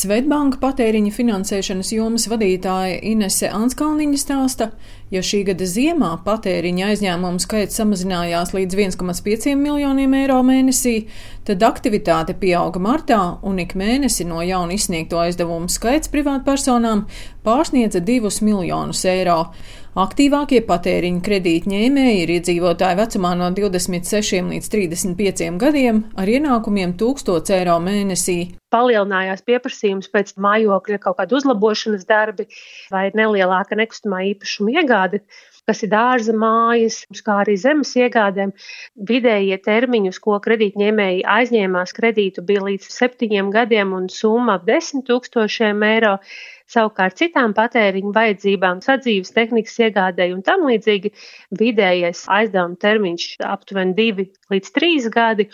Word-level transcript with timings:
Svetbanka 0.00 0.56
patēriņa 0.62 1.10
finansēšanas 1.12 1.90
jomas 1.92 2.24
vadītāja 2.30 3.00
Inese 3.10 3.50
Anskalniņa 3.52 4.20
stāsta, 4.22 4.70
ja 5.12 5.20
šī 5.20 5.42
gada 5.50 5.66
ziemā 5.68 6.12
patēriņa 6.24 6.86
aizņēmumu 6.92 7.42
skaits 7.42 7.76
samazinājās 7.76 8.54
līdz 8.56 8.78
1,5 8.86 9.58
miljoniem 9.60 10.14
eiro 10.22 10.38
mēnesī, 10.46 10.94
tad 11.44 11.66
aktivitāte 11.66 12.36
pieauga 12.40 12.80
martā 12.80 13.20
un 13.44 13.60
ik 13.60 13.74
mēnesi 13.76 14.24
no 14.30 14.40
jauna 14.46 14.78
izsniegto 14.78 15.20
aizdevumu 15.20 15.68
skaits 15.68 16.08
privātpersonām 16.14 17.04
pārsniedza 17.44 18.02
2 18.04 18.40
miljonus 18.46 19.04
eiro. 19.08 19.42
Aktīvākie 19.98 20.60
patēriņa 20.68 21.22
kredītņēmēji 21.26 22.20
ir 22.22 22.30
iedzīvotāji 22.36 22.98
vecumā 23.00 23.32
no 23.34 23.48
26 23.56 24.44
līdz 24.52 24.68
35 24.70 25.56
gadiem 25.58 26.04
ar 26.14 26.30
ienākumiem 26.30 26.94
1000 27.00 27.50
eiro 27.56 27.74
mēnesī. 27.82 28.36
Palielinājās 28.70 29.42
pieprasījums 29.42 30.12
pēc 30.14 30.36
mājokļa 30.38 31.00
kaut 31.02 31.18
kāda 31.18 31.40
uzlabošanas 31.40 32.06
darbi 32.06 32.46
vai 32.94 33.08
nelielāka 33.18 33.74
nekustamā 33.80 34.22
īpašuma 34.30 34.76
iegāde 34.78 35.24
kas 35.68 35.82
ir 35.84 35.90
dārza 35.92 36.34
mājas, 36.36 37.02
kā 37.26 37.40
arī 37.42 37.56
zemes 37.60 37.92
iegādēm. 37.98 38.52
Vidējie 39.10 39.58
termiņi, 39.64 40.12
uz 40.14 40.20
ko 40.22 40.38
kredītņēmēji 40.44 41.26
aizņēmās 41.36 41.96
kredītu, 41.96 42.44
bija 42.46 42.64
līdz 42.68 42.88
septiņiem 42.94 43.50
gadiem 43.54 43.92
un 43.96 44.08
summa 44.12 44.58
ap 44.60 44.66
desmit 44.68 45.08
tūkstošiem 45.10 45.84
eiro. 45.90 46.16
Savukārt 46.70 47.18
citām 47.18 47.50
patēriņa 47.56 48.12
vajadzībām, 48.14 48.80
sadzīves 48.84 49.34
tehnikas 49.34 49.78
iegādēji 49.82 50.36
un 50.36 50.44
tam 50.46 50.68
līdzīgi 50.68 51.10
vidējais 51.58 52.28
aizdevuma 52.30 52.78
termiņš 52.84 53.30
aptuveni 53.50 53.96
divi 53.96 54.28
līdz 54.54 54.74
trīs 54.76 55.08
gadi 55.10 55.48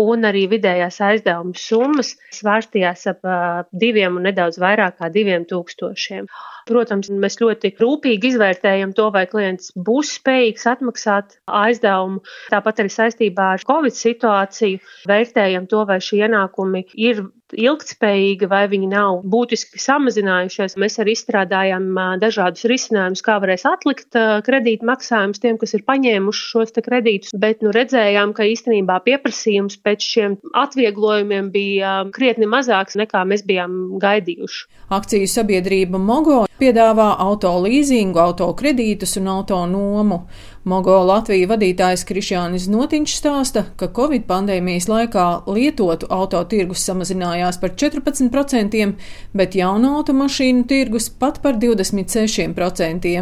un 0.00 0.24
arī 0.28 0.46
vidējās 0.50 1.00
aizdevuma 1.04 1.58
summas 1.58 2.14
svārstījās 2.36 3.06
ap 3.12 3.28
diviem 3.72 4.18
un 4.18 4.28
nedaudz 4.28 4.60
vairāk 4.62 4.98
kā 5.00 5.10
diviem 5.12 5.44
tūkstošiem. 5.48 6.28
Protams, 6.68 7.10
mēs 7.10 7.40
ļoti 7.40 7.72
rūpīgi 7.80 8.32
izvērtējam 8.32 8.92
to, 8.94 9.08
vai 9.14 9.24
klients 9.30 9.72
būs 9.74 10.14
spējīgs 10.20 10.68
atmaksāt 10.70 11.38
aizdevumu. 11.62 12.22
Tāpat 12.52 12.84
arī 12.84 12.92
saistībā 12.94 13.48
ar 13.56 13.64
Covid 13.66 13.98
situāciju 13.98 14.78
vērtējam 15.10 15.66
to, 15.70 15.82
vai 15.88 15.98
šie 16.04 16.22
ienākumi 16.22 16.86
ir 16.94 17.24
ilgtspējīga 17.52 18.48
vai 18.50 18.62
viņi 18.70 18.88
nav 18.92 19.22
būtiski 19.28 19.80
samazinājušies. 19.82 20.76
Mēs 20.80 20.98
arī 21.02 21.16
izstrādājam 21.16 21.88
dažādus 22.22 22.66
risinājumus, 22.70 23.24
kā 23.24 23.38
varēs 23.42 23.66
atlikt 23.68 24.18
kredītu 24.46 24.88
maksājumus 24.88 25.42
tiem, 25.42 25.58
kas 25.60 25.76
ir 25.76 25.84
paņēmuši 25.88 26.46
šos 26.52 26.74
kredītus, 26.82 27.34
bet 27.36 27.62
nu, 27.64 27.72
redzējām, 27.74 28.32
ka 28.36 28.46
īstenībā 28.48 29.00
pieprasījums 29.06 29.78
pēc 29.84 30.06
šiem 30.14 30.38
atvieglojumiem 30.58 31.50
bija 31.52 31.98
krietni 32.14 32.48
mazāks 32.50 32.96
nekā 33.00 33.24
mēs 33.28 33.44
bijām 33.48 33.98
gaidījuši. 34.02 34.64
Akciju 34.92 35.28
sabiedrība 35.30 36.00
Mogo 36.02 36.44
piedāvā 36.60 37.12
auto 37.22 37.52
līzingu, 37.64 38.20
auto 38.22 38.48
kredītus 38.58 39.16
un 39.20 39.30
auto 39.32 39.64
nomu. 39.66 40.22
Mogo 40.68 40.94
Latvija 41.02 41.48
vadītājs 41.50 42.04
Krišjānis 42.06 42.68
Notiņš 42.70 43.14
stāsta, 43.18 43.64
ka 43.74 43.88
Covid 43.96 44.28
pandēmijas 44.28 44.86
laikā 44.86 45.24
lietotu 45.50 46.06
auto 46.14 46.38
tirgus 46.46 46.84
samazinājās 46.86 47.41
par 47.62 47.74
14%, 47.78 48.92
bet 49.34 49.56
jaunu 49.58 49.94
automašīnu 49.98 50.66
tirgus 50.70 51.08
pat 51.10 51.40
par 51.42 51.58
26%. 51.62 53.14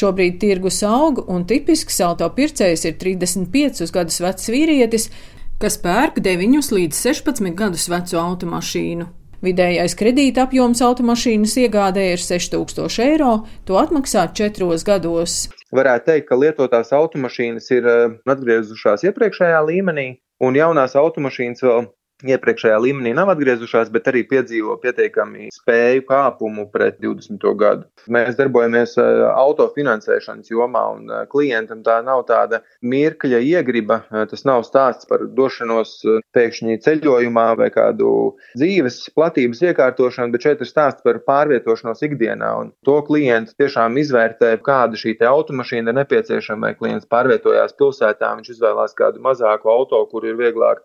Šobrīd 0.00 0.38
tirgus 0.40 0.82
aug 0.86 1.24
un 1.26 1.46
tipisks 1.48 2.00
auto 2.06 2.28
pircējs 2.38 2.86
ir 2.88 2.96
35 3.02 3.92
gadus 3.94 4.22
vecs 4.24 4.50
vīrietis, 4.54 5.10
kas 5.58 5.78
pērk 5.82 6.22
9 6.24 6.72
līdz 6.78 7.04
16 7.10 7.54
gadus 7.58 7.88
vecu 7.90 8.20
automašīnu. 8.22 9.10
Vidējais 9.42 9.94
kredīta 9.94 10.48
apjoms 10.48 10.80
automašīnas 10.82 11.52
iegādē 11.62 12.08
ir 12.14 12.22
6000 12.22 13.04
eiro, 13.04 13.34
to 13.66 13.78
atmaksā 13.78 14.26
četros 14.34 14.82
gados 14.86 15.44
varētu 15.74 16.10
teikt, 16.10 16.28
ka 16.28 16.38
lietotās 16.38 16.92
automašīnas 16.96 17.70
ir 17.76 17.88
eh, 17.88 18.16
atgriezušās 18.28 19.04
iepriekšējā 19.08 19.60
līmenī, 19.68 20.08
un 20.44 20.56
jaunās 20.56 20.96
automašīnas 20.98 21.64
vēl 21.64 21.88
iepriekšējā 22.26 22.78
līmenī 22.82 23.12
nav 23.14 23.30
atgriezušās, 23.34 23.92
bet 23.94 24.08
arī 24.10 24.24
piedzīvo 24.26 24.74
pietiekami 24.82 25.52
spēju 25.54 26.04
kāpumu 26.08 26.66
pret 26.72 26.98
20. 27.02 27.44
gadu. 27.60 27.86
Mēs 28.10 28.38
darbojamies 28.38 28.96
eh, 28.98 29.22
autofinansēšanas 29.30 30.50
jomā, 30.50 30.84
un 30.96 31.12
eh, 31.12 31.24
klientam 31.30 31.84
tā 31.86 32.00
nav 32.06 32.24
tāda 32.30 32.62
mirkļa 32.82 33.42
iegriba. 33.52 34.00
Tas 34.30 34.44
nav 34.48 34.64
stāsts 34.66 35.06
par 35.08 35.22
došanos 35.34 35.94
pēkšņi 36.34 36.78
ceļojumā 36.84 37.46
vai 37.60 37.68
kādu 37.74 38.10
dzīves 38.58 39.00
platības 39.16 39.62
iekārtošanu, 39.70 40.34
bet 40.34 40.46
šeit 40.46 40.64
ir 40.64 40.70
stāsts 40.70 41.04
par 41.06 41.20
pārvietošanos 41.26 42.02
ikdienā. 42.08 42.50
Un 42.62 42.72
to 42.86 42.98
klients 43.06 43.54
tiešām 43.58 43.98
izvērtē, 44.02 44.56
kāda 44.64 44.98
šī 44.98 45.16
automašīna 45.28 45.92
ir 45.92 46.00
nepieciešama, 46.00 46.68
vai 46.68 46.78
klients 46.78 47.08
pārvietojās 47.10 47.76
pilsētā, 47.78 48.34
viņš 48.38 48.56
izvēlās 48.56 48.96
kādu 48.98 49.22
mazāku 49.24 49.70
auto, 49.72 50.00
kur 50.10 50.26
ir 50.26 50.38
vieglāk 50.38 50.82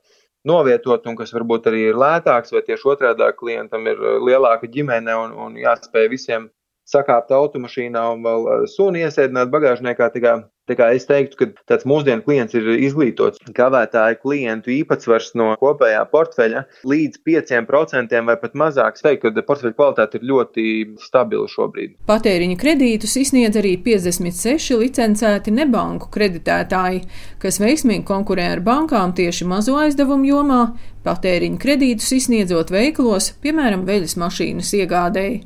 novietot 0.48 1.06
un 1.08 1.18
kas 1.20 1.34
varbūt 1.36 1.70
arī 1.72 1.86
ir 1.90 2.00
lētāks, 2.00 2.54
vai 2.56 2.64
tieši 2.68 2.90
otrādi 2.96 3.30
klientam 3.40 3.88
ir 3.88 4.02
uh, 4.02 4.18
lielāka 4.24 4.70
ģimene 4.70 5.16
un, 5.26 5.38
un 5.46 5.56
jāspēj 5.60 6.10
visiem 6.12 6.50
sakāpt 6.90 7.32
automašīnā 7.32 8.04
un 8.16 8.26
vēl 8.26 8.50
uh, 8.50 8.66
suni 8.68 9.06
iesēdināt 9.06 9.54
bagāžniekā. 9.54 10.10
Tā 10.14 10.36
Tā 10.64 10.78
kā 10.80 10.86
es 10.96 11.04
teiktu, 11.04 11.36
ka 11.40 11.46
tāds 11.68 11.84
mūsdienu 11.84 12.24
klients 12.24 12.56
ir 12.56 12.70
izglītots. 12.78 13.42
Kavētāju 13.58 14.20
klientu 14.22 14.72
īpatsvars 14.72 15.34
no 15.36 15.50
kopējā 15.60 16.06
portfeļa 16.08 16.62
līdz 16.88 17.20
5% 17.28 18.22
vai 18.30 18.36
pat 18.40 18.56
mazāk. 18.56 18.96
Es 18.96 19.04
teiktu, 19.04 19.34
ka 19.36 19.44
portfeļa 19.50 19.76
kvalitāte 19.76 20.22
ir 20.22 20.28
ļoti 20.30 20.66
stabila 21.04 21.50
šobrīd. 21.52 21.98
Patēriņa 22.08 22.56
kredītus 22.62 23.18
izsniedz 23.20 23.60
arī 23.60 23.76
56 23.84 24.80
licencēti 24.80 25.52
nebanku 25.52 26.08
kreditētāji, 26.16 27.04
kas 27.44 27.60
veiksmīgi 27.60 28.08
konkurē 28.08 28.48
ar 28.56 28.64
bankām 28.64 29.12
tieši 29.20 29.50
mazo 29.50 29.76
aizdevumu 29.84 30.32
jomā, 30.32 30.62
patēriņa 31.04 31.60
kredītus 31.62 32.12
izsniedzot 32.18 32.72
veiklos, 32.74 33.32
piemēram, 33.44 33.86
veļas 33.88 34.16
mašīnas 34.22 34.72
iegādēji. 34.80 35.42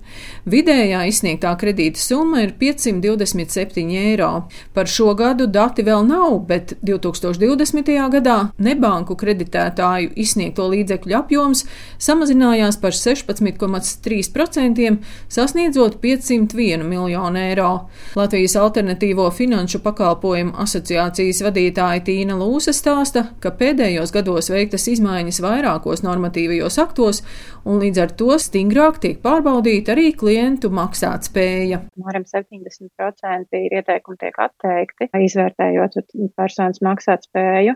Vidējā 0.47 1.01
izsniegtā 1.09 1.51
kredīta 1.59 2.00
summa 2.01 2.44
ir 2.45 2.51
527 2.59 3.97
eiro. 3.97 4.31
Par 4.73 4.88
Šo 4.91 5.13
gadu 5.17 5.47
dati 5.51 5.84
vēl 5.85 6.06
nav, 6.07 6.40
bet 6.50 6.75
2020. 6.85 7.91
gadā 8.13 8.38
nebanku 8.62 9.17
kreditētāju 9.19 10.09
izsniegto 10.16 10.67
līdzekļu 10.72 11.13
apjoms 11.17 11.66
samazinājās 12.01 12.78
par 12.81 12.94
16,3%, 12.96 14.97
sasniedzot 15.34 15.94
501 16.03 16.84
miljonu 16.88 17.38
eiro. 17.41 17.72
Latvijas 18.17 18.56
alternatīvo 18.62 19.28
finanšu 19.34 19.79
pakalpojumu 19.85 20.53
asociācijas 20.63 21.41
vadītāja 21.46 22.06
Tīna 22.07 22.35
Lūsa 22.40 22.73
stāsta, 22.75 23.22
ka 23.44 23.50
pēdējos 23.57 24.13
gados 24.16 24.51
veiktas 24.53 24.88
izmaiņas 24.94 25.41
vairākos 25.47 26.03
normatīvajos 26.06 26.78
aktos, 26.84 27.24
un 27.68 27.81
līdz 27.81 28.03
ar 28.03 28.13
to 28.19 28.38
stingrāk 28.41 29.02
tiek 29.03 29.22
pārbaudīta 29.24 29.96
arī 29.96 30.12
klientu 30.18 30.72
maksātspēja. 30.74 31.81
Apmēram 31.97 32.28
70% 32.28 33.62
ieteikumu 33.63 34.19
tiek 34.22 34.38
atteikti 34.47 35.09
izvērtējot 35.28 35.97
personas 36.38 36.81
maksātspēju. 36.85 37.75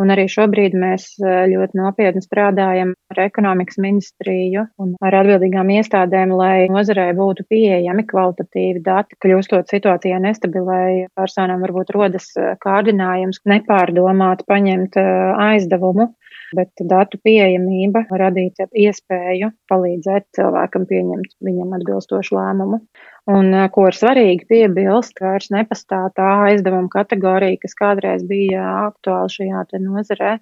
Un 0.00 0.12
arī 0.14 0.24
šobrīd 0.30 0.74
mēs 0.78 1.08
eh, 1.20 1.44
ļoti 1.52 1.78
nopietni 1.78 2.22
strādājam 2.24 2.94
ar 3.12 3.20
ekonomikas 3.26 3.78
ministriju 3.82 4.64
un 4.82 4.94
ar 5.04 5.18
atbildīgām 5.20 5.72
iestādēm, 5.76 6.32
lai 6.38 6.68
nozarei 6.72 7.10
būtu 7.16 7.46
pieejami 7.50 8.06
kvalitatīvi 8.08 8.82
dati, 8.84 9.18
kļūstot 9.22 9.72
situācijā 9.72 10.20
nestabilai 10.22 11.08
personām 11.18 11.64
varbūt 11.66 11.92
rodas 11.96 12.30
eh, 12.38 12.54
kārdinājums 12.64 13.42
nepārdomāt 13.48 14.46
paņemt 14.48 14.98
eh, 15.00 15.12
aizdevumu 15.50 16.12
bet 16.56 16.84
datu 16.92 17.20
pieejamība 17.24 18.04
radīt 18.22 18.62
iespēju 18.72 19.52
palīdzēt 19.70 20.28
cilvēkam 20.38 20.86
pieņemt 20.90 21.36
viņam 21.44 21.76
atbilstošu 21.78 22.36
lēmumu. 22.38 22.82
Un, 23.30 23.54
ko 23.70 23.86
ir 23.86 23.94
svarīgi 23.94 24.48
piebilst, 24.50 25.14
ka 25.14 25.34
vairs 25.34 25.52
nepastāv 25.54 26.08
tā 26.16 26.28
aizdevuma 26.48 26.90
kategorija, 26.90 27.60
kas 27.62 27.76
kādreiz 27.78 28.24
bija 28.26 28.64
aktuāla 28.88 29.30
šajā 29.30 29.62
nozarē. 29.84 30.38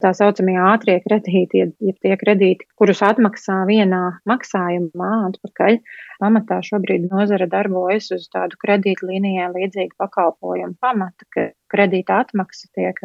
Tā 0.00 0.14
saucamie 0.16 0.54
ātrie 0.56 0.94
kredīti, 1.04 1.66
ja 1.84 1.92
tie 2.00 2.14
kredīti, 2.16 2.64
kurus 2.78 3.02
atmaksā 3.04 3.58
vienā 3.68 4.04
maksājumā 4.30 5.10
atpakaļ, 5.26 5.76
pamatā 6.22 6.62
šobrīd 6.64 7.10
nozara 7.10 7.48
darbojas 7.50 8.08
uz 8.16 8.24
tādu 8.32 8.56
kredītlīnijai 8.62 9.50
līdzīgu 9.58 9.98
pakalpojumu 10.00 10.78
pamata, 10.80 11.26
ka 11.34 11.50
kredīta 11.70 12.22
atmaksa 12.24 12.70
tiek 12.74 12.96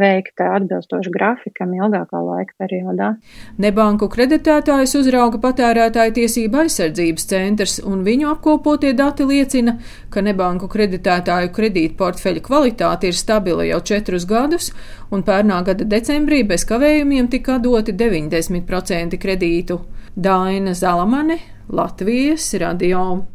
veikta 0.00 0.48
atbilstoši 0.56 1.12
grafikam 1.14 1.74
ilgākā 1.76 2.20
laika 2.24 2.56
periodā. 2.58 3.12
Nebanku 3.62 4.08
kreditētājs 4.10 4.96
uzrauga 4.98 5.38
patērētāju 5.44 6.16
tiesību 6.18 6.64
aizsardzības 6.64 7.28
centrs, 7.30 7.76
un 7.84 8.02
viņu 8.06 8.32
apkopotie 8.44 8.92
dati 8.92 9.24
liecina, 9.24 9.78
ka 10.12 10.20
nebanku 10.20 10.68
kreditētāju 10.68 11.52
kredīta 11.56 11.96
portfeļa 11.96 12.42
kvalitāte 12.44 13.08
ir 13.08 13.16
stabila 13.16 13.64
jau 13.64 13.80
četrus 13.80 14.26
gadus, 14.28 14.72
un 15.10 15.24
pērnā 15.24 15.62
gada 15.64 15.84
decembrī 15.84 16.44
bez 16.44 16.66
kavējumiem 16.68 17.30
tika 17.32 17.58
doti 17.58 17.96
90% 17.96 19.20
kredītu. 19.20 19.80
Daina 20.14 20.74
Zalamane, 20.74 21.38
Latvijas 21.68 22.52
radio. 22.60 23.33